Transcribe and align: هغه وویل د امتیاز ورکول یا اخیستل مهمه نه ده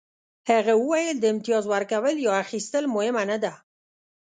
هغه 0.51 0.73
وویل 0.77 1.17
د 1.19 1.25
امتیاز 1.33 1.63
ورکول 1.73 2.15
یا 2.25 2.33
اخیستل 2.43 2.83
مهمه 2.95 3.23
نه 3.31 3.37
ده 3.43 3.53